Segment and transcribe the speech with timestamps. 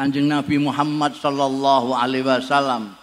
[0.00, 2.96] Kanjeng Nabi Muhammad sallallahu alaihi wasallam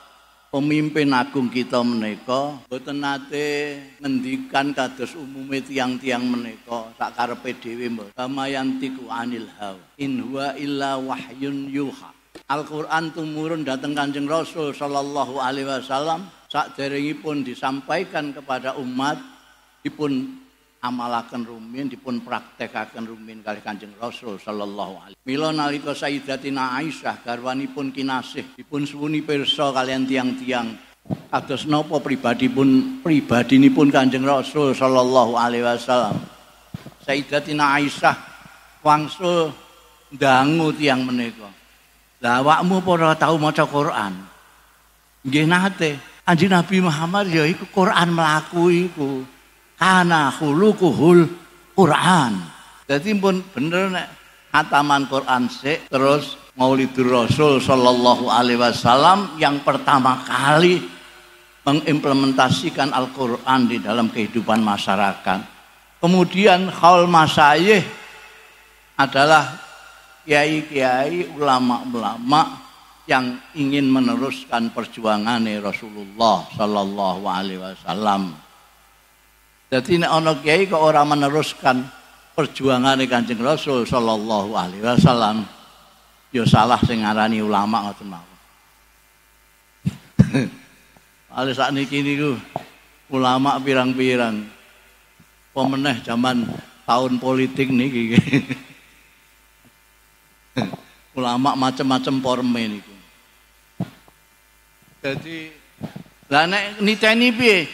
[0.49, 8.17] pemimpin agung kita menika boten nate ngendikan kados umume tiang-tiang menika sak karepe dhewe mbok.
[8.17, 12.09] Anil hawa in huwa illa wahyun yuha.
[12.49, 16.73] Al-Quran tumurun datang kanjeng Rasul Sallallahu Alaihi Wasallam saat
[17.21, 19.21] pun disampaikan kepada umat
[19.85, 20.33] dipun
[20.81, 25.19] amalaken rumin dipun praktekaken rumin kali Kanjeng Rasul sallallahu alaihi.
[25.25, 30.77] Mila nalika Sayyidatina Aisyah garwanipun kinasih dipun suwuni pirsa kalian tiang-tiang.
[31.07, 36.19] Kados napa pribadi pun pribadinipun Kanjeng Rasul sallallahu alaihi wasallam?
[37.03, 38.15] Sayyidatina Aisyah
[38.83, 39.55] wangsul
[40.13, 41.49] dangu tiang menika.
[42.17, 44.13] Lah awakmu ora tau maca Quran?
[45.21, 45.91] Nggih nate
[46.27, 49.23] Anjing Nabi Muhammad ya iku Quran mlaku iku
[49.77, 51.29] kana khuluquhul
[51.77, 52.33] Quran.
[52.89, 54.07] Jadi pun bener nek
[54.51, 60.81] hataman Quran sik terus Maulidur Rasul sallallahu alaihi wasallam yang pertama kali
[61.61, 65.39] mengimplementasikan Al-Qur'an di dalam kehidupan masyarakat.
[66.01, 67.85] Kemudian haul masayih
[68.97, 69.53] adalah
[70.25, 72.65] kiai-kiai ulama-ulama
[73.05, 78.46] yang ingin meneruskan perjuangan Rasulullah sallallahu alaihi wasallam.
[79.67, 81.83] Jadi nek ana kiai kok ora meneruskan
[82.31, 85.43] perjuangan Kanjeng Rasul sallallahu alaihi wasallam,
[86.31, 88.37] ya salah sing ngarani ulama ngoten mawon.
[91.37, 92.39] Ale sakniki niku
[93.11, 94.47] ulama pirang-pirang.
[95.51, 96.47] Pemeneh zaman
[96.87, 98.15] tahun politik niki.
[101.17, 102.95] ulama macam-macam forme niku.
[105.03, 105.51] Jadi
[106.31, 107.67] lah nek niteni piye?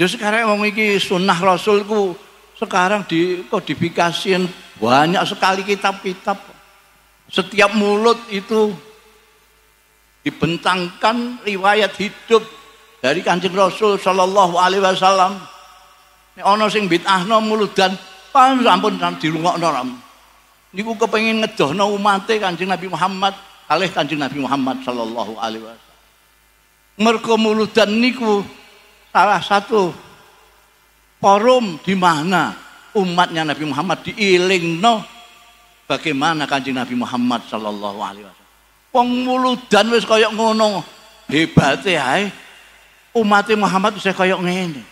[0.00, 2.16] Ya sekarang wong iki sunnah Rasulku
[2.56, 4.48] sekarang di kodifikasiin
[4.80, 6.40] banyak sekali kitab-kitab.
[7.28, 8.72] Setiap mulut itu
[10.24, 12.40] dibentangkan riwayat hidup
[13.04, 15.36] dari Kanjeng Rasul sallallahu alaihi wasallam.
[16.40, 17.92] Nek ana sing bid'ahno muludan
[18.32, 20.00] pan sampun dirungokno ram.
[20.72, 23.36] Niku kepengin ngedohno umate Kanjeng Nabi Muhammad
[23.68, 25.98] kalih Kanjeng Nabi Muhammad sallallahu alaihi wasallam.
[27.04, 27.36] Mergo
[27.84, 28.59] niku
[29.10, 29.90] salah satu
[31.18, 32.54] forum di mana
[32.96, 35.04] umatnya Nabi Muhammad diilingno
[35.86, 38.48] bagaimana kanjeng Nabi Muhammad sallallahu alaihi wasallam.
[38.90, 40.82] Wong muludan wis kaya ngono
[41.30, 42.30] hebate ae
[43.14, 44.82] umat Muhammad wis kaya ngene.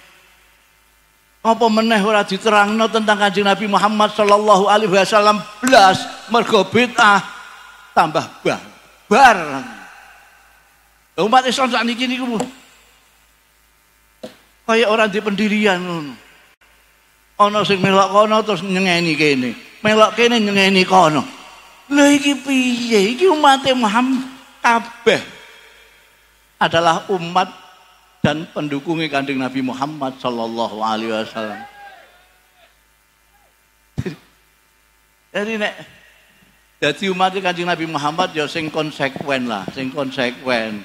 [1.39, 7.23] Apa meneh ora diterangno tentang kanjeng Nabi Muhammad sallallahu alaihi wasallam blas mergo bid'ah
[7.95, 8.63] tambah bar.
[9.09, 9.39] Bar.
[11.19, 12.39] Umat Islam sakniki niku
[14.69, 16.13] Kayak orang di pendirian ngono.
[17.41, 19.57] Ana sing melok kono terus nyengeni kene.
[19.81, 21.25] Melok kene nyengeni kono.
[21.89, 23.17] Lha iki piye?
[23.17, 24.29] Iki umat Muhammad
[24.61, 25.25] kabeh
[26.61, 27.49] adalah umat
[28.21, 31.65] dan pendukungnya Kanjeng Nabi Muhammad sallallahu alaihi wasallam.
[35.33, 35.75] Jadi nek
[36.79, 40.85] jadi umat Kanjeng Nabi Muhammad ya sing konsekuen lah, sing konsekuen.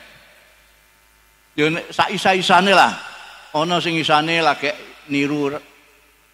[1.54, 3.13] Ya nek sak isa-isane lah.
[3.54, 4.74] Ana sing isane lagi
[5.14, 5.54] niru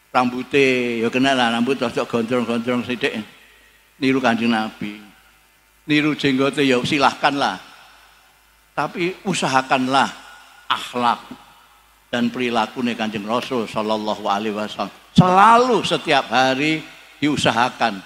[0.09, 0.99] rambute.
[1.03, 3.19] Ya kena lah rambut rada gondrong-gondrong sithik.
[3.99, 4.95] Niru Kanjeng Nabi.
[5.85, 7.57] Niru jenggote ya silahkan lah.
[8.71, 10.07] Tapi usahakanlah
[10.71, 11.19] akhlak
[12.07, 14.93] dan perilaku nih Kanjeng Rasul Shallallahu Alaihi Wasallam.
[15.11, 16.79] Selalu setiap hari
[17.19, 17.99] diusahakan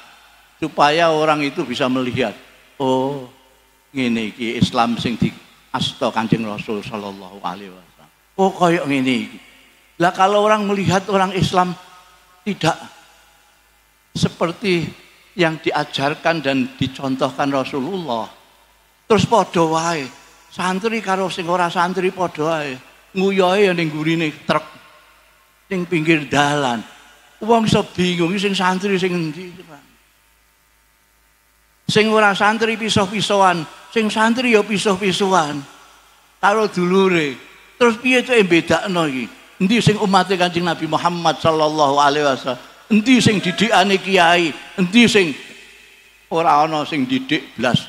[0.57, 2.33] supaya orang itu bisa melihat
[2.81, 3.29] oh
[3.93, 5.29] ini Islam sing di
[5.69, 7.92] asto Kanjeng Rasul Shallallahu Alaihi Wasallam
[8.39, 9.29] Oh kayak ini.
[10.01, 11.77] Lah kalau orang melihat orang Islam
[12.41, 12.75] tidak
[14.13, 14.89] seperti
[15.37, 18.29] yang diajarkan dan dicontohkan Rasulullah.
[19.05, 20.05] Terus padha wae.
[20.53, 22.73] Santri karo sing ora santri padha wae.
[23.13, 24.65] Nguyohe ning gurine truk
[25.69, 26.81] ning pinggir dalan.
[27.43, 29.53] Wong iso bingung sing santri sing endi,
[31.83, 35.61] Sing ora santri pisah-pisahan, sing santri ya pisah-pisahan.
[36.41, 37.52] Karo dulure.
[37.83, 39.27] Terus piye cek bedakno iki?
[39.59, 42.63] Endi sing umat Kanjeng Nabi Muhammad sallallahu alaihi wasallam?
[42.87, 44.55] Endi sing didikane kiai?
[44.79, 45.35] Endi sing
[46.31, 47.83] ora ana sing didik blas